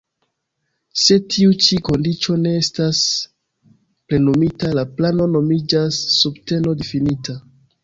[1.01, 3.03] Se tiu ĉi kondiĉo ne estas
[4.09, 7.41] plenumita, la plano nomiĝas "subteno-difinita".